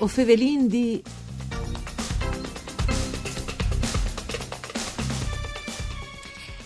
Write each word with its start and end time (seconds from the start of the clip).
O 0.00 0.06
fevelin 0.08 0.68
di... 0.68 1.02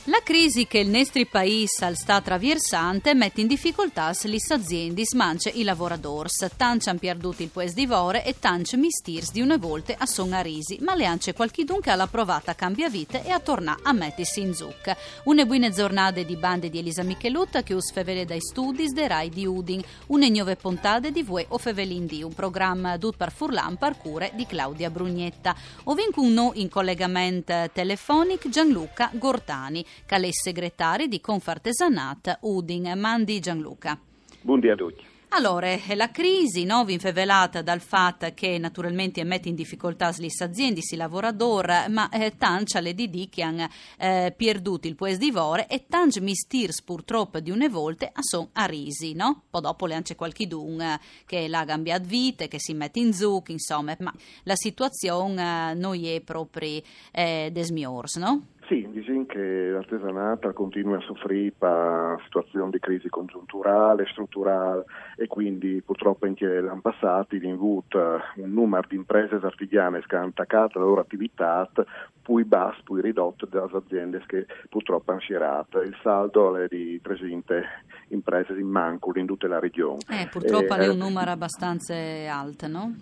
La 0.08 0.20
crisi 0.22 0.68
che 0.68 0.78
il 0.78 0.88
nostro 0.88 1.20
paese 1.28 1.92
sta 1.96 2.14
attraversando 2.14 3.12
mette 3.16 3.40
in 3.40 3.48
difficoltà 3.48 4.12
le 4.22 4.38
aziende, 4.50 5.04
smance 5.04 5.48
i 5.48 5.64
lavoratori. 5.64 6.28
Tanti 6.56 6.88
hanno 6.88 7.00
perduto 7.00 7.42
il 7.42 7.48
pues 7.48 7.74
di 7.74 7.86
vore 7.86 8.24
e 8.24 8.38
tanti 8.38 8.76
mistirs 8.76 9.32
di 9.32 9.40
una 9.40 9.56
volta 9.56 9.96
a 9.98 10.06
son 10.06 10.32
a 10.32 10.42
risi, 10.42 10.78
ma 10.80 10.94
le 10.94 11.06
ance 11.06 11.32
qualchidun 11.32 11.80
che 11.80 11.90
ha 11.90 12.06
provato 12.06 12.50
a 12.50 12.54
cambiare 12.54 12.92
vita 12.92 13.20
e 13.20 13.30
a 13.30 13.40
tornare 13.40 13.80
a 13.82 13.92
mettersi 13.92 14.42
in 14.42 14.54
zucca. 14.54 14.96
Une 15.24 15.44
buone 15.44 15.72
giornate 15.72 16.24
di 16.24 16.36
bande 16.36 16.70
di 16.70 16.78
Elisa 16.78 17.02
Michelutta 17.02 17.64
che 17.64 17.74
us 17.74 17.90
fevele 17.90 18.24
dai 18.24 18.40
studi 18.40 18.86
de 18.92 19.08
Rai 19.08 19.28
di 19.28 19.44
Udin, 19.44 19.82
une 20.06 20.28
nuove 20.28 20.54
puntate 20.54 21.10
di 21.10 21.24
Vue 21.24 21.46
o 21.48 21.58
Fevelin 21.58 22.06
di, 22.06 22.22
un 22.22 22.32
programma 22.32 22.96
dut 22.96 23.16
per 23.16 23.32
Furlan 23.32 23.76
par 23.76 23.98
cure 23.98 24.30
di 24.34 24.46
Claudia 24.46 24.88
Brugnetta. 24.88 25.56
Ovunque 25.84 26.22
uno 26.22 26.52
in 26.54 26.68
collegamento 26.68 27.68
telefonico 27.72 28.48
Gianluca 28.48 29.10
Gortani 29.12 29.84
che 30.04 30.16
è 30.16 30.28
segretario 30.32 31.06
di 31.06 31.20
Confartesanat 31.20 32.38
Udin. 32.42 32.92
Mandi 32.96 33.40
Gianluca. 33.40 33.98
Buongiorno 34.42 34.72
a 34.72 34.76
tutti. 34.76 35.14
Allora, 35.30 35.76
la 35.94 36.10
crisi 36.10 36.64
no, 36.64 36.84
infelata 36.86 37.60
dal 37.60 37.80
fatto 37.80 38.26
che 38.32 38.56
naturalmente 38.58 39.22
mette 39.24 39.48
in 39.48 39.54
difficoltà 39.54 40.14
le 40.16 40.28
aziende, 40.38 40.80
si 40.80 40.96
lavoratori, 40.96 41.72
ma 41.88 42.08
eh, 42.08 42.36
tancia 42.38 42.80
le 42.80 42.94
DD 42.94 43.28
che 43.28 43.42
hanno 43.42 43.68
eh, 43.98 44.32
perduto 44.34 44.86
il 44.86 44.94
pues 44.94 45.18
di 45.18 45.30
vore 45.30 45.66
e 45.66 45.86
tanti 45.88 46.20
mistirs 46.20 46.80
purtroppo 46.80 47.40
di 47.40 47.50
una 47.50 47.68
volta 47.68 48.10
sono 48.20 48.48
a 48.52 48.64
risi, 48.64 49.14
no? 49.14 49.42
Poi 49.50 49.60
dopo 49.60 49.86
le 49.86 49.94
anche 49.94 50.14
qualche 50.14 50.46
dun 50.46 50.80
eh, 50.80 51.00
che 51.26 51.48
la 51.48 51.64
cambiato 51.66 52.06
vita, 52.06 52.46
che 52.46 52.60
si 52.60 52.72
mette 52.72 53.00
in 53.00 53.12
zuc, 53.12 53.48
insomma, 53.50 53.94
ma 53.98 54.14
la 54.44 54.56
situazione 54.56 55.72
eh, 55.72 55.74
non 55.74 56.02
è 56.02 56.20
proprio 56.20 56.80
eh, 57.10 57.50
desmiors, 57.52 58.16
no? 58.16 58.46
Sì, 58.66 58.84
diciamo 58.90 59.26
che 59.26 59.70
l'artigianato 59.70 60.52
continua 60.52 60.96
a 60.96 61.00
soffrire 61.00 61.52
per 61.56 62.20
situazioni 62.24 62.70
di 62.70 62.80
crisi 62.80 63.08
congiunturale, 63.08 64.06
strutturale 64.10 64.84
e 65.16 65.28
quindi 65.28 65.80
purtroppo 65.82 66.26
anche 66.26 66.60
l'anno 66.60 66.80
passato 66.80 67.36
abbiamo 67.36 67.54
avuto 67.54 68.20
un 68.36 68.52
numero 68.52 68.88
di 68.88 68.96
imprese 68.96 69.36
artigiane 69.40 70.02
che 70.04 70.16
hanno 70.16 70.28
attaccato 70.28 70.80
la 70.80 70.84
loro 70.84 71.00
attività 71.00 71.70
poi 72.22 72.44
basso, 72.44 72.80
poi 72.82 73.02
ridotto 73.02 73.46
dalle 73.46 73.70
aziende 73.72 74.20
che 74.26 74.46
purtroppo 74.68 75.12
hanno 75.12 75.20
scierato. 75.20 75.80
Il 75.80 75.96
saldo 76.02 76.56
è 76.56 76.66
di 76.66 77.00
300 77.00 77.54
imprese 78.08 78.52
in 78.54 78.66
manco 78.66 79.12
in 79.14 79.26
tutta 79.26 79.46
la 79.46 79.60
regione. 79.60 80.00
Eh, 80.10 80.26
purtroppo 80.28 80.74
e, 80.74 80.78
è 80.78 80.88
un 80.88 80.98
numero 80.98 81.30
abbastanza 81.30 81.94
alto, 81.94 82.66
no? 82.66 82.94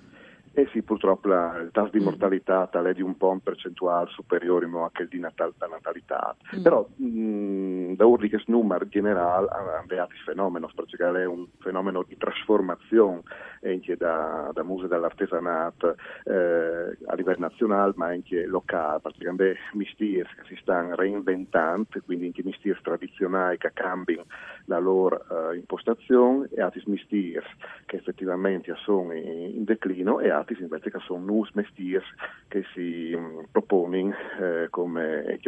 Eh 0.56 0.68
sì, 0.72 0.82
purtroppo 0.82 1.26
la, 1.28 1.56
il 1.58 1.70
tasso 1.72 1.90
di 1.90 2.00
mm. 2.00 2.04
mortalità 2.04 2.68
è 2.70 2.92
di 2.92 3.02
un 3.02 3.16
po' 3.16 3.30
un 3.30 3.40
percentuale 3.40 4.08
superiore 4.10 4.66
a 4.66 4.90
quello 4.92 5.10
di 5.10 5.18
natal, 5.18 5.52
natalità. 5.68 6.36
Mm. 6.56 6.62
Però 6.62 6.88
mh, 6.94 7.94
da 7.94 8.06
urli 8.06 8.28
che 8.28 8.40
numero 8.46 8.86
generale 8.86 9.48
hanno 9.48 10.00
altri 10.00 10.18
fenomeni, 10.24 10.66
perché 10.72 11.22
è 11.22 11.24
un 11.24 11.46
fenomeno 11.58 12.04
di 12.06 12.16
trasformazione 12.16 13.22
anche 13.64 13.96
da, 13.96 14.50
da 14.52 14.62
muse 14.62 14.88
dell'artigianato 14.88 15.96
eh, 16.24 16.96
a 17.06 17.14
livello 17.14 17.38
nazionale 17.38 17.92
ma 17.96 18.06
anche 18.06 18.46
locale, 18.46 19.00
perché 19.00 19.28
hanno 19.28 19.52
mistieri 19.72 20.28
che 20.36 20.42
si 20.46 20.56
stanno 20.60 20.94
reinventando, 20.94 21.88
quindi 22.04 22.26
anche 22.26 22.42
mistieri 22.44 22.78
tradizionali 22.82 23.58
che 23.58 23.70
cambiano 23.72 24.26
la 24.66 24.78
loro 24.78 25.24
eh, 25.50 25.56
impostazione 25.56 26.48
e 26.54 26.60
altri 26.60 26.82
mistieri 26.86 27.46
che 27.86 27.96
effettivamente 27.96 28.74
sono 28.76 29.12
in, 29.12 29.56
in 29.56 29.64
declino 29.64 30.20
e 30.20 30.30
altri 30.30 30.56
invece 30.60 30.90
che 30.90 30.98
sono 31.00 31.24
nus 31.24 31.50
mestiers 31.52 32.04
che 32.48 32.64
si 32.72 33.12
um, 33.12 33.46
propongono 33.50 34.14
eh, 34.40 34.68
come 34.70 35.24
eh, 35.24 35.40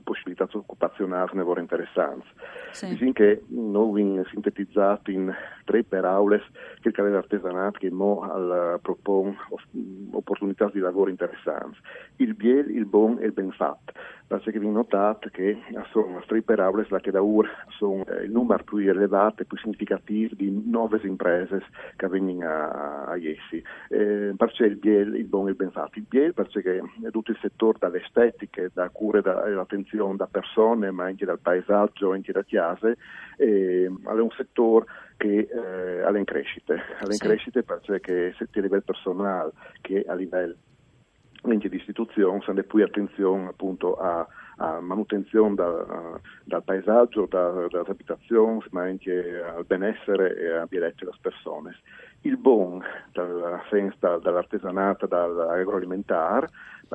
possibilità 0.00 0.48
occupazionali 0.50 1.30
ne 1.34 1.44
interessanti. 1.60 2.26
Sì. 2.70 2.88
Diciamo 2.88 3.12
che 3.12 3.42
noi 3.48 4.00
abbiamo 4.00 4.24
sintetizzato 4.30 5.10
in 5.10 5.32
tre 5.64 5.84
parole 5.84 6.42
che 6.80 6.88
il 6.88 6.94
calendario 6.94 7.26
artigianato 7.28 7.61
che 7.70 7.90
mo 7.90 8.22
al, 8.22 8.78
propone 8.80 9.36
opportunità 10.10 10.70
di 10.72 10.80
lavoro 10.80 11.10
interessanti. 11.10 11.78
Il 12.16 12.34
biel, 12.34 12.70
il 12.70 12.86
buon 12.86 13.18
e 13.20 13.26
il 13.26 13.32
ben 13.32 13.52
fatto. 13.52 13.92
Perché 14.26 14.58
vi 14.58 14.70
notate 14.70 15.30
che 15.30 15.58
sono 15.90 16.22
tre 16.26 16.40
parole 16.40 16.86
che 17.02 17.10
da 17.10 17.22
ora 17.22 17.50
sono 17.68 18.02
eh, 18.06 18.24
il 18.24 18.30
numero 18.30 18.64
più 18.64 18.78
elevato 18.78 19.42
e 19.42 19.44
più 19.44 19.58
significativo 19.58 20.34
di 20.34 20.50
nuove 20.64 21.00
imprese 21.02 21.62
che 21.96 22.08
vengono 22.08 22.48
a, 22.48 23.14
essi. 23.18 23.62
Eh, 23.90 24.34
il 24.34 24.76
biel, 24.76 25.16
il 25.16 25.26
buon 25.26 25.48
e 25.48 25.50
il 25.50 25.56
ben 25.56 25.70
fatto. 25.70 25.98
Il 25.98 26.06
biel 26.08 26.32
perché 26.32 26.80
tutto 27.10 27.30
il 27.30 27.38
settore 27.42 27.76
dall'estetica, 27.78 28.66
da 28.72 28.88
cure, 28.88 29.20
dall'attenzione 29.20 29.60
attenzione 29.60 30.16
da 30.16 30.26
persone 30.26 30.90
ma 30.90 31.04
anche 31.04 31.24
dal 31.24 31.38
paesaggio, 31.38 32.12
anche 32.12 32.32
da 32.32 32.42
chiase, 32.42 32.96
e, 33.36 33.84
è 33.84 34.20
un 34.20 34.30
settore 34.36 34.86
che 35.22 35.48
eh, 35.48 36.02
ha 36.02 36.18
in 36.18 36.24
crescita, 36.24 36.74
ha 36.74 37.04
in 37.04 37.12
sì. 37.12 37.18
crescita 37.18 37.62
perché 37.62 38.34
sia 38.36 38.46
a 38.52 38.60
livello 38.60 38.82
personale 38.82 39.52
che 39.80 40.04
a 40.04 40.14
livello 40.14 40.56
di 41.44 41.76
istituzione, 41.76 42.40
si 42.42 42.50
ha 42.50 42.62
più 42.64 42.82
attenzione 42.82 43.48
appunto 43.48 43.94
a, 43.94 44.26
a 44.62 44.80
manutenzione 44.80 45.54
da, 45.56 46.20
dal 46.44 46.62
paesaggio, 46.62 47.26
da, 47.28 47.50
dalle 47.68 47.88
abitazioni, 47.88 48.62
ma 48.70 48.82
anche 48.82 49.42
al 49.42 49.64
benessere 49.64 50.36
e 50.36 50.52
a 50.52 50.66
delle 50.68 50.94
persone. 51.20 51.76
Il 52.22 52.36
buon, 52.36 52.80
dal 53.12 53.60
senso 53.68 53.96
dall'artigianato, 54.22 55.06
dall'agroalimentare, 55.06 56.48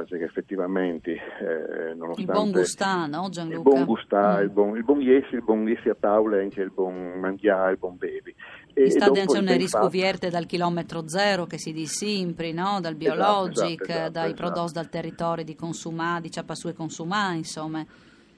perché 0.06 0.24
effettivamente 0.24 1.12
eh, 1.12 1.94
nonostante... 1.96 2.22
Il 2.22 2.28
buon 2.28 2.52
gustà, 2.52 3.06
no 3.08 3.30
Gianluca? 3.30 3.58
Il 3.58 3.64
buon 3.64 3.86
gustà, 3.86 4.38
mm. 4.38 4.42
il 4.42 4.50
buon, 4.50 4.78
il 4.78 4.84
buon 4.84 5.02
iesi, 5.02 5.36
il 5.36 5.44
buon 5.44 5.68
iesi 5.68 5.90
a 5.90 5.96
tavola, 6.00 6.38
anche 6.38 6.62
il 6.62 6.72
buon 6.72 7.20
mangiare, 7.20 7.72
il 7.72 7.78
buon 7.78 7.98
bevi. 7.98 8.34
E, 8.74 8.92
sta 8.92 9.10
dentro 9.10 9.40
una 9.40 9.56
riscovierte 9.56 10.30
dal 10.30 10.46
chilometro 10.46 11.08
zero 11.08 11.48
che 11.48 11.58
si 11.58 11.74
dice 11.74 12.06
sempre, 12.06 12.52
no? 12.52 12.80
dal 12.80 12.94
biologic, 12.94 13.82
esatto, 13.82 13.84
esatto, 13.84 13.92
esatto, 13.92 14.12
dai 14.12 14.32
esatto. 14.32 14.42
prodotti 14.44 14.74
dal 14.74 14.90
territorio 14.90 15.44
di 15.44 15.56
consumare, 15.56 16.22
di 16.22 16.32
ciappa 16.32 16.54
su 16.54 16.68
e 16.68 16.74
consumare, 16.74 17.38
insomma. 17.57 17.85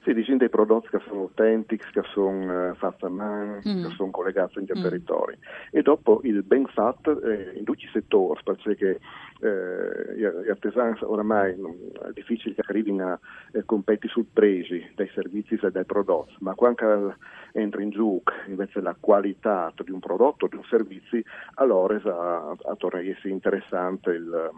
Sì, 0.04 0.14
diciamo 0.14 0.38
dei 0.38 0.50
prodotti 0.50 0.88
che 0.88 1.02
sono 1.08 1.22
autentici, 1.22 1.86
che 1.92 2.02
sono 2.14 2.70
uh, 2.70 2.76
fatti 2.76 3.04
a 3.04 3.10
mano, 3.10 3.60
mm. 3.68 3.84
che 3.84 3.94
sono 3.96 4.12
collegati 4.12 4.58
al 4.58 4.64
mm. 4.64 4.82
territorio. 4.82 5.38
E 5.72 5.82
dopo 5.82 6.22
il 6.24 6.42
ben 6.44 6.66
fatto 6.68 7.22
eh, 7.22 7.52
in 7.56 7.66
tutti 7.66 7.84
i 7.84 7.90
settori, 7.92 8.40
perché 8.44 9.00
eh, 9.42 10.16
gli 10.16 10.50
artigiani 10.50 10.98
oramai 11.02 11.52
è 11.52 12.12
difficile 12.14 12.56
che 12.56 12.64
arrivino 12.66 13.12
a 13.12 13.20
eh, 13.52 13.66
competere 13.66 14.12
sul 14.12 14.26
prezzo 14.32 14.74
dei 14.96 15.10
servizi 15.14 15.60
e 15.62 15.72
dei 15.72 15.86
prodotti, 15.86 16.36
ma 16.40 16.54
quando 16.56 17.16
entra 17.52 17.82
in 17.82 17.90
gioco 17.90 18.32
invece 18.48 18.80
la 18.80 18.96
qualità 18.98 19.74
di 19.84 19.92
un 19.92 20.00
prodotto 20.00 20.46
o 20.46 20.48
di 20.48 20.56
un 20.56 20.64
servizio, 20.64 21.22
allora 21.56 22.00
a, 22.06 22.56
a 22.58 22.76
torna 22.78 23.00
a 23.00 23.04
essere 23.04 23.30
interessante 23.30 24.12
il 24.12 24.52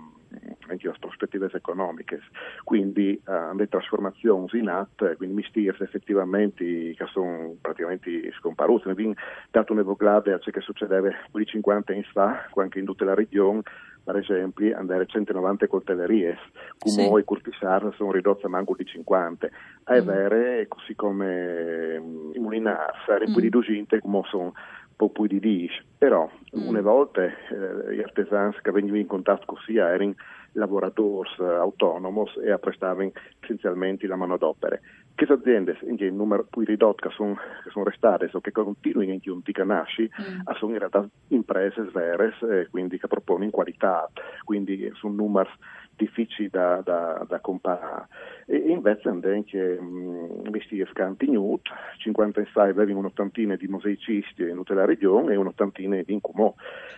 anche 0.72 0.88
le 0.88 0.96
prospettive 1.00 1.50
economiche. 1.54 2.20
Quindi 2.64 3.22
uh, 3.26 3.56
le 3.56 3.68
trasformazioni 3.68 4.48
in 4.54 4.70
atto, 4.70 5.12
quindi 5.18 5.36
mistiers 5.36 5.80
effettivamente 5.82 6.64
che 6.64 7.06
sono 7.12 7.56
praticamente 7.62 8.32
scomparsi. 8.40 8.86
Mi 8.86 8.92
abbiamo 8.92 9.14
dato 9.50 9.74
un'evoclata 9.74 10.34
a 10.34 10.40
ciò 10.40 10.52
che 10.52 10.62
succedeva 10.62 11.09
di 11.32 11.46
50 11.46 11.92
anni 11.92 12.04
fa, 12.04 12.48
anche 12.56 12.80
in 12.80 12.86
tutta 12.86 13.06
la 13.06 13.14
regione, 13.14 13.62
per 14.03 14.18
esempio, 14.18 14.76
andare 14.76 15.03
a 15.03 15.06
190 15.06 15.68
coltellerie, 15.68 16.38
come 16.78 17.03
sì. 17.03 17.14
i 17.20 17.24
curtisar 17.24 17.94
sono 17.96 18.12
ridotte 18.12 18.47
a 18.47 18.50
manco 18.50 18.76
di 18.76 18.85
50. 18.85 19.50
È 19.84 20.02
mm. 20.02 20.06
vero, 20.06 20.66
così 20.67 20.96
come 20.96 22.00
mm, 22.00 22.32
i 22.34 22.40
mulinars, 22.40 23.08
erano 23.08 23.29
mm. 23.29 23.34
più 23.34 23.41
di 23.41 23.50
200 23.50 24.00
come 24.00 24.22
sono 24.29 24.53
po' 25.02 25.09
più 25.09 25.26
di 25.26 25.40
dici, 25.40 25.84
però 25.97 26.29
mm. 26.56 26.67
una 26.67 26.82
volta 26.82 27.24
eh, 27.24 27.96
gli 27.96 28.02
artesani 28.02 28.53
che 28.62 28.72
venivano 28.72 29.02
in 29.02 29.08
contatto 29.08 29.46
con 29.46 29.58
SIA 29.66 29.90
erano 29.90 30.14
lavoratori 30.53 31.30
eh, 31.40 31.44
autonomi 31.44 32.24
e 32.44 32.58
prestavano 32.59 33.12
essenzialmente 33.40 34.08
la 34.08 34.16
manodopera. 34.16 34.80
Queste 35.14 35.36
aziende, 35.36 35.78
in 35.84 36.16
numero 36.16 36.48
più 36.50 36.64
ridotto 36.64 37.08
che 37.08 37.14
sono, 37.14 37.36
che 37.36 37.70
sono 37.70 37.86
restate 37.86 38.30
o 38.32 38.42
che 38.42 38.52
continuano 38.52 39.12
in 39.12 39.20
un 39.26 39.42
nasci, 39.64 40.03
mm. 40.03 40.48
sono 40.58 40.72
in 40.72 40.80
realtà 40.80 41.08
imprese 41.28 41.82
vere, 41.94 42.34
eh, 42.50 42.68
quindi 42.72 42.98
che 42.98 43.08
propongono 43.08 43.52
qualità, 43.52 44.09
quindi 44.44 44.92
sono 44.96 45.14
numeri 45.14 45.50
difficili 45.96 46.49
da, 46.49 46.82
da, 46.84 47.26
da 47.28 47.40
comparare. 47.40 48.08
E 48.46 48.58
invece 48.58 49.09
anche 49.09 49.78
um, 49.79 50.49
questi 50.49 50.84
scantignut, 50.91 51.70
56 51.97 52.70
avevano 52.70 52.99
un'ottantina 52.99 53.55
di 53.55 53.67
mosaicisti 53.67 54.43
in 54.43 54.55
tutta 54.55 54.73
la 54.73 54.85
regione 54.85 55.34
e 55.34 55.38
un'ottantina 55.38 56.02
di 56.02 56.14
incumò, 56.14 56.53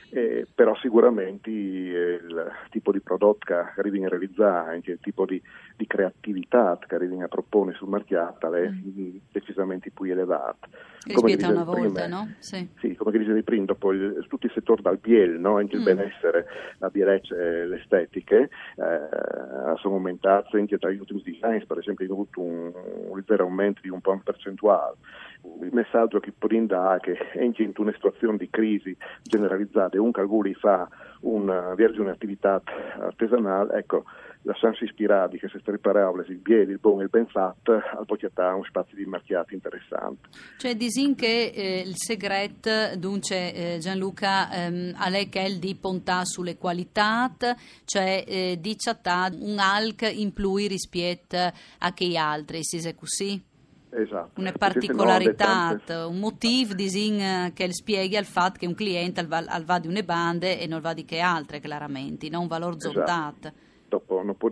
eh, 0.10 0.48
però 0.54 0.75
sicuramente 0.78 1.50
eh, 1.50 2.19
il 2.28 2.51
tipo 2.69 2.92
di 2.92 3.01
prodotto 3.01 3.45
che 3.45 3.54
arrivano 3.54 4.06
a 4.06 4.10
realizzare, 4.10 4.75
anche 4.75 4.92
il 4.92 5.00
tipo 5.01 5.25
di, 5.25 5.42
di 5.75 5.88
creatività 5.88 6.78
che 6.86 6.95
arrivano 6.95 7.25
a 7.25 7.28
proporre 7.28 7.74
sul 7.74 7.90
mercato 7.90 8.54
è 8.54 8.69
mm. 8.69 9.18
decisamente 9.31 9.92
più 9.92 10.12
elevato. 10.12 10.68
Rispetto 11.06 11.45
a 11.45 11.50
una 11.50 11.63
volta, 11.63 12.07
no? 12.07 12.34
Sì. 12.40 12.68
sì. 12.80 12.95
come 12.95 13.18
dicevi 13.18 13.44
prima, 13.44 13.66
dopo 13.66 13.92
il, 13.92 14.25
tutto 14.30 14.45
il 14.45 14.51
settore 14.54 14.81
dal 14.81 14.98
biel, 14.98 15.40
no? 15.40 15.57
anche 15.57 15.75
il 15.75 15.81
mm. 15.81 15.86
benessere, 15.86 16.45
la 16.78 16.90
bellezza 16.90 17.36
e 17.36 17.66
l'estetica, 17.68 18.48
eh, 18.83 19.77
sono 19.77 19.95
aumentate 19.95 20.57
anche 20.57 20.77
tra 20.77 20.89
gli 20.89 21.00
ultimi 21.00 21.21
design, 21.24 21.63
per 21.65 21.77
esempio, 21.77 22.06
ha 22.07 22.12
avuto 22.12 22.41
un, 22.41 22.71
un 23.09 23.15
leggero 23.15 23.44
aumento 23.44 23.81
di 23.81 23.89
un 23.89 24.01
po' 24.01 24.19
percentuale. 24.24 24.95
Il 25.62 25.74
messaggio 25.74 26.19
che 26.19 26.31
Purinda 26.31 26.91
ha 26.91 27.00
che 27.00 27.18
anche 27.39 27.63
in 27.63 27.74
una 27.77 27.91
situazione 27.94 28.38
di 28.38 28.50
crisi 28.50 28.95
generalizzata, 29.24 30.01
un 30.01 30.12
calcoli 30.12 30.53
fa 30.53 30.88
una, 31.21 31.74
un'attività 31.75 32.62
artigianale, 33.00 33.74
ecco, 33.77 34.06
lasciarsi 34.44 34.84
ispirati 34.84 35.38
che 35.38 35.48
se 35.48 35.60
riparabile 35.63 36.25
il 36.28 36.38
bieli, 36.38 36.72
il 36.72 36.80
buon 36.80 37.01
e 37.01 37.04
il 37.04 37.10
ben 37.10 37.28
fatto, 37.28 37.74
al 37.74 38.06
pocchiatà 38.06 38.54
un 38.54 38.63
spazio 38.63 38.95
di 38.95 39.06
mercato 39.06 39.54
interessante. 39.54 40.30
Cioè 40.57 40.75
disin 40.75 41.16
che 41.16 41.51
eh, 41.54 41.80
il 41.80 41.95
segreto, 41.95 42.95
dunque 42.98 43.54
eh, 43.54 43.78
Gianluca, 43.80 44.51
ehm, 44.51 44.94
a 44.98 45.10
lei 45.10 45.30
che 45.30 45.42
è 45.42 45.48
il 45.48 45.60
di 45.60 45.75
pontà 45.75 46.25
sulle 46.25 46.57
qualità, 46.57 47.31
cioè 47.86 48.24
eh, 48.28 48.57
di 48.60 48.75
chattà 48.78 49.30
un 49.40 49.60
alc 49.60 50.10
in 50.13 50.34
più 50.34 50.56
rispetto 50.56 51.38
a 51.38 51.94
che 51.94 52.18
altri, 52.18 52.60
si 52.63 52.78
è 52.78 52.95
così? 52.95 53.42
Esatto. 53.95 54.40
Una 54.42 54.51
particolarità, 54.51 55.80
un 56.07 56.18
motivo 56.18 56.74
disin, 56.74 57.19
eh, 57.19 57.51
che 57.54 57.72
spieghi 57.72 58.18
al 58.18 58.25
fatto 58.25 58.57
che 58.60 58.66
un 58.66 58.74
cliente 58.74 59.19
al 59.19 59.28
va, 59.28 59.44
al 59.48 59.63
va 59.63 59.80
di 59.80 59.88
une 59.88 60.04
bande 60.04 60.60
e 60.60 60.66
non 60.66 60.81
va 60.81 60.94
di 60.94 61.06
che 61.06 61.19
altre, 61.19 61.60
chiaramente, 61.60 62.28
non 62.30 62.42
un 62.42 62.48
valore 62.48 62.75
esatto. 62.75 62.94
zontato 62.94 63.54
dopo 63.94 64.24
non 64.24 64.36
può 64.36 64.50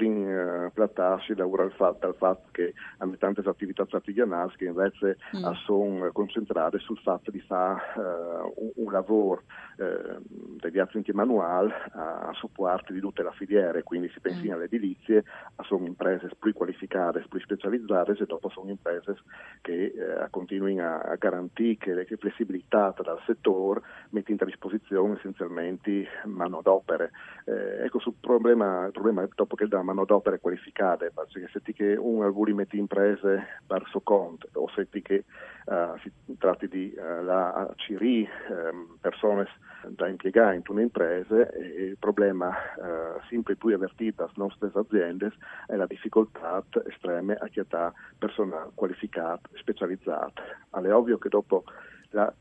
plattarsi 0.71 1.35
lavora 1.35 1.63
al 1.63 1.73
fatto, 1.73 2.45
che 2.51 2.73
hanno 2.97 3.17
tante 3.17 3.41
attività 3.43 3.85
artigianali 3.89 4.53
che 4.55 4.65
invece 4.65 5.17
mm. 5.35 5.51
sono 5.65 6.11
concentrate 6.11 6.77
sul 6.79 6.99
fatto 6.99 7.31
di 7.31 7.39
fare 7.39 7.81
uh, 7.95 8.53
un, 8.55 8.71
un, 8.75 8.91
lavoro 8.91 9.43
uh, 9.77 10.21
degli 10.59 10.77
altri 10.77 11.03
manuali 11.13 11.71
a, 11.93 12.29
a 12.29 12.33
supporto 12.33 12.93
di 12.93 12.99
tutte 12.99 13.23
le 13.23 13.31
filiere, 13.33 13.83
quindi 13.83 14.09
si 14.09 14.19
pensa 14.19 14.41
mm. 14.43 14.51
alle 14.51 14.65
edilizie, 14.65 15.23
sono 15.61 15.85
imprese 15.85 16.29
più 16.37 16.53
qualificate, 16.53 17.25
più 17.27 17.39
specializzate 17.39 18.11
e 18.11 18.25
dopo 18.25 18.49
sono 18.49 18.69
imprese 18.69 19.17
che 19.61 19.93
uh, 19.95 20.29
continuano 20.29 20.83
a, 20.83 20.99
a 20.99 21.15
garantire 21.15 22.05
che 22.05 22.11
le 22.11 22.17
flessibilità 22.17 22.93
dal 23.01 23.21
settore 23.25 23.81
mettendo 24.09 24.43
a 24.43 24.47
disposizione 24.47 25.15
essenzialmente 25.15 26.07
manodopere. 26.25 27.11
Eh, 27.45 27.85
ecco, 27.85 27.99
sul 27.99 28.13
problema, 28.19 28.85
il 28.85 28.91
problema 28.91 29.27
dopo 29.35 29.55
che 29.55 29.67
da 29.67 29.81
manodopere 29.81 30.39
qualificate, 30.39 31.11
perché 31.11 31.49
se 31.51 31.61
ti 31.61 31.73
che 31.73 31.95
un 31.95 32.23
alcuni 32.23 32.53
metti 32.53 32.77
imprese 32.77 33.59
per 33.65 33.89
conto 34.03 34.47
o 34.53 34.69
se 34.75 34.89
ti 34.89 35.01
che 35.01 35.23
uh, 35.65 35.97
si 35.99 36.11
tratti 36.37 36.67
di 36.67 36.93
uh, 36.95 37.23
la 37.23 37.71
CRI, 37.75 38.29
um, 38.49 38.97
persone 38.99 39.47
da 39.87 40.07
impiegare 40.07 40.55
in 40.55 40.61
un'impresa, 40.67 41.49
e 41.51 41.83
il 41.83 41.97
problema 41.97 42.49
uh, 42.49 43.21
sempre 43.29 43.55
più 43.55 43.73
avvertito 43.73 44.23
dalle 44.23 44.33
nostre 44.35 44.71
aziende 44.73 45.31
è 45.67 45.75
la 45.75 45.87
difficoltà 45.87 46.63
estreme 46.85 47.35
a 47.35 47.47
chiedere 47.47 47.93
personale 48.17 48.71
qualificato, 48.75 49.49
specializzato. 49.53 50.41
È 50.69 50.93
ovvio 50.93 51.17
che 51.17 51.29
dopo 51.29 51.63
la 52.11 52.31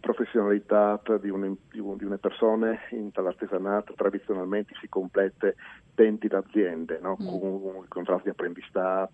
professionalità 0.00 1.00
di, 1.20 1.30
un, 1.30 1.54
di, 1.70 1.78
un, 1.78 1.96
di, 1.96 2.04
una 2.04 2.18
persona 2.18 2.76
in 2.90 3.10
dall'artigianato 3.12 3.94
tradizionalmente 3.94 4.74
si 4.80 4.88
complete 4.88 5.54
denti 5.94 6.26
d'aziende 6.26 6.98
no? 7.00 7.16
mm. 7.20 7.26
con 7.26 7.84
contratti 7.88 8.24
di 8.24 8.30
apprendistato 8.30 9.12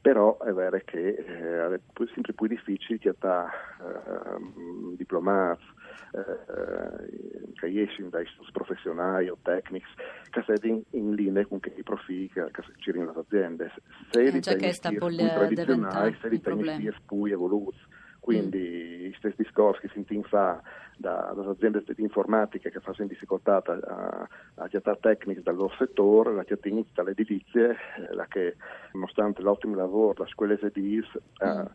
però 0.00 0.38
è 0.38 0.52
vero 0.52 0.78
che 0.84 1.08
eh, 1.08 1.74
è 1.74 1.80
sempre 2.12 2.34
più 2.34 2.46
difficile 2.46 2.98
che 2.98 3.14
da 3.18 3.46
eh, 3.48 4.96
diplomati 4.96 5.64
eh, 6.12 7.52
che 7.54 7.82
escono 7.82 8.10
dai 8.10 8.26
professionali 8.52 9.28
o 9.28 9.38
tecnici 9.42 9.86
che 10.30 10.42
sono 10.42 10.82
in, 10.90 11.14
linea 11.14 11.46
con 11.46 11.58
i 11.74 11.82
profili 11.82 12.28
che, 12.28 12.46
che 12.52 12.62
ci 12.76 12.92
le 12.92 13.10
aziende 13.14 13.72
se 14.10 14.20
eh, 14.20 14.30
li 14.30 14.40
tieni 14.40 15.28
tradizionali 15.28 16.16
se 16.20 16.28
li 16.28 16.40
tieni 16.40 16.92
più 17.06 17.24
evoluti 17.24 18.02
quindi 18.24 19.10
mm. 19.10 19.18
stessi 19.18 19.42
discorsi 19.42 19.86
che 19.86 19.90
si 19.92 20.22
fa 20.22 20.62
da, 20.96 21.30
dalle 21.36 21.50
aziende 21.50 21.84
di 21.86 22.00
informatica 22.00 22.70
che 22.70 22.80
fanno 22.80 22.96
in 23.00 23.08
difficoltà 23.08 23.62
a, 23.62 24.28
a 24.54 24.68
chiattare 24.68 24.98
tecniche 24.98 25.42
dal 25.42 25.56
loro 25.56 25.74
settore, 25.76 26.32
la 26.32 26.42
chiattare 26.42 26.86
dalle 26.94 27.10
edilizie, 27.10 27.76
eh, 27.98 28.14
la 28.14 28.24
che 28.24 28.56
nonostante 28.92 29.42
l'ottimo 29.42 29.74
lavoro, 29.74 30.22
la 30.22 30.28
scuola 30.30 30.54
ediliz, 30.54 31.06
mm. 31.44 31.46
eh, 31.46 31.70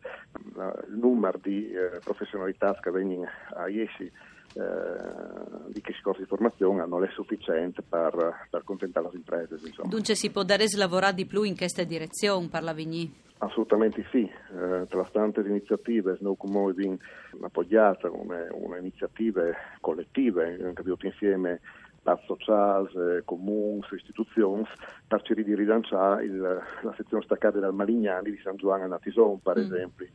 il 0.90 0.98
numero 0.98 1.40
di 1.40 1.70
eh, 1.70 2.00
professionalità 2.04 2.76
che 2.82 2.90
vengono 2.90 3.30
a 3.54 3.68
IESI 3.68 4.12
eh, 4.56 5.72
di 5.72 5.82
che 5.82 5.94
corsi 6.02 6.22
di 6.22 6.28
formazione 6.28 6.84
non 6.88 7.04
è 7.04 7.10
sufficiente 7.14 7.84
per, 7.84 8.48
per 8.50 8.62
accontentare 8.62 9.08
le 9.12 9.18
imprese. 9.18 9.56
Dunque 9.84 10.16
si 10.16 10.32
può 10.32 10.42
dare 10.42 10.66
lavorare 10.76 11.14
di 11.14 11.28
più 11.28 11.44
in 11.44 11.56
questa 11.56 11.84
direzione, 11.84 12.48
parla 12.48 12.74
Vigny? 12.74 13.28
Assolutamente 13.42 14.06
sì, 14.12 14.24
eh, 14.24 14.86
tra 14.90 15.04
tante 15.10 15.40
iniziative 15.40 16.18
Snow 16.18 16.36
viene 16.74 16.98
appoggiata 17.42 18.10
come 18.10 18.50
un'iniziativa 18.52 19.44
collettiva, 19.80 20.44
abbiamo 20.44 20.74
capito 20.74 20.98
insieme 21.06 21.62
parti 22.02 22.26
sociali, 22.26 22.90
eh, 22.96 23.22
comuni, 23.24 23.82
istituzioni, 23.92 24.66
per 25.08 25.22
cercare 25.22 25.48
di 25.48 25.56
rilanciare 25.56 26.26
il, 26.26 26.38
la 26.38 26.94
sezione 26.98 27.24
staccata 27.24 27.60
dal 27.60 27.74
Malignani 27.74 28.32
di 28.32 28.40
San 28.44 28.58
Giovanni 28.58 28.84
a 28.84 28.88
Natison, 28.88 29.40
per 29.40 29.58
mm. 29.58 29.62
esempio. 29.62 30.08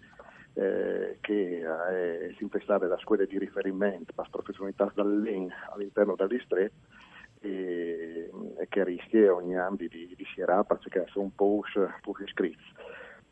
Eh, 0.57 1.19
che 1.21 1.63
è 1.63 2.33
sempre 2.39 2.61
stata 2.61 2.87
la 2.87 2.99
scuola 2.99 3.25
di 3.25 3.41
riferimento 3.41 4.13
per 4.15 4.29
professionalità 4.31 4.89
dall'EN 4.95 5.51
all'interno 5.73 6.15
del 6.15 6.29
distretto 6.29 6.77
e, 7.41 8.31
e, 8.59 8.69
che 8.69 8.85
rischia 8.85 9.35
ogni 9.35 9.57
anno 9.57 9.75
di, 9.75 9.89
di, 9.89 10.15
di 10.15 10.25
si 10.33 10.41
perché 10.45 11.07
sono 11.09 11.25
un 11.25 11.35
po' 11.35 11.65
iscritti 12.23 12.63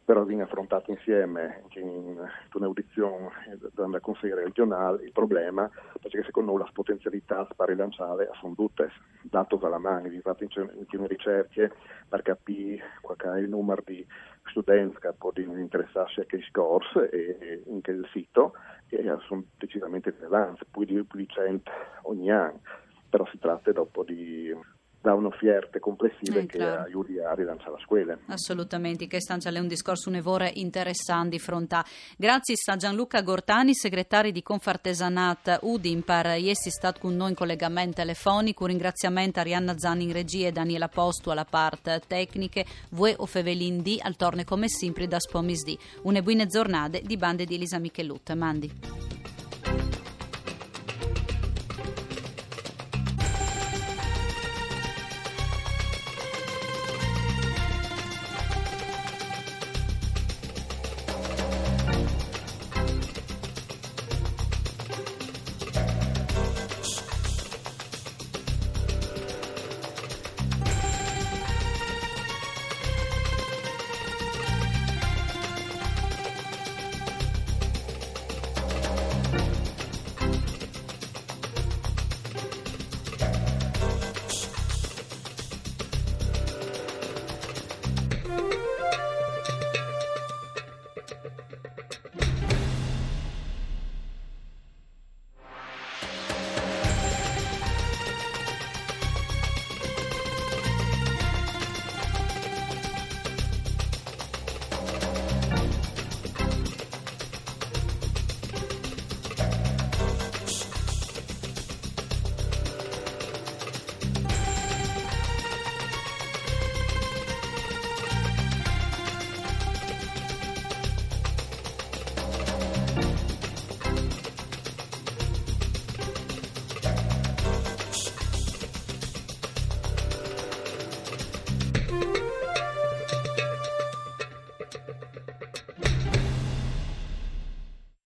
però 0.04 0.24
viene 0.24 0.42
affrontato 0.42 0.90
insieme 0.90 1.62
in 1.74 2.20
un'audizione 2.52 3.30
dalla 3.72 4.00
Consiglio 4.00 4.36
regionale 4.36 5.04
il 5.04 5.12
problema, 5.12 5.70
perché 6.00 6.22
secondo 6.24 6.52
noi 6.52 6.62
le 6.62 6.70
potenzialità 6.72 7.46
per 7.54 7.68
rilanciare 7.68 8.28
sono 8.40 8.54
tutte 8.54 8.90
date 9.22 9.58
alla 9.60 9.78
mano, 9.78 10.08
infatti 10.08 10.48
in 10.54 11.06
ricerche 11.06 11.72
per 12.08 12.22
capire 12.22 12.82
qual 13.00 13.16
è 13.16 13.38
il 13.38 13.48
numero 13.48 13.82
di 13.84 14.04
studenti 14.46 14.96
che 14.98 15.12
possono 15.16 15.58
interessarsi 15.58 16.20
a 16.20 16.24
che 16.24 16.42
scorso 16.48 17.02
e 17.08 17.62
in 17.66 17.80
che 17.80 18.00
sito, 18.12 18.54
che 18.88 19.02
sono 19.26 19.44
decisamente 19.56 20.10
rilevanti, 20.10 20.64
più 20.70 20.84
di 20.84 21.28
100 21.28 21.70
ogni 22.02 22.30
anno, 22.30 22.60
però 23.08 23.24
si 23.26 23.38
tratta 23.38 23.72
dopo 23.72 24.02
di 24.02 24.54
da 25.02 25.14
un'offerta 25.14 25.80
complessiva 25.80 26.38
eh, 26.38 26.46
che 26.46 26.58
claro. 26.58 26.82
aiuti 26.82 27.18
a 27.18 27.34
rilanciare 27.34 27.72
la 27.72 27.78
scuola. 27.84 28.16
Assolutamente, 28.26 29.06
che 29.08 29.18
è 29.18 29.58
un 29.58 29.66
discorso 29.66 30.08
un'evore 30.08 30.50
interessante 30.54 31.30
di 31.30 31.38
fronte 31.40 31.74
a. 31.74 31.84
Grazie 32.16 32.54
a 32.70 32.76
Gianluca 32.76 33.20
Gortani, 33.20 33.74
segretario 33.74 34.30
di 34.30 34.42
Confartesanat 34.42 35.58
Udin, 35.62 36.02
per 36.02 36.26
essere 36.26 36.70
stato 36.70 37.00
con 37.00 37.16
noi 37.16 37.30
in 37.30 37.34
collegamento 37.34 37.96
telefonico. 37.96 38.62
Un 38.62 38.70
ringraziamento 38.70 39.40
a 39.40 39.42
Rianna 39.42 39.76
Zanni 39.76 40.04
in 40.04 40.12
regia 40.12 40.46
e 40.46 40.52
Daniela 40.52 40.88
Postu 40.88 41.30
alla 41.30 41.44
parte 41.44 42.00
tecniche. 42.06 42.64
Vue 42.90 43.14
o 43.18 43.26
Fevelin 43.26 43.82
D 43.82 43.98
al 44.00 44.16
torne 44.16 44.44
come 44.44 44.68
sempre 44.68 45.08
da 45.08 45.18
Spomis 45.18 45.64
D. 45.64 45.76
Une 46.02 46.22
buone 46.22 46.46
giornate 46.46 47.02
di 47.02 47.16
bande 47.16 47.44
di 47.44 47.56
Elisa 47.56 47.78
Michelut. 47.78 48.32
Mandi. 48.34 49.21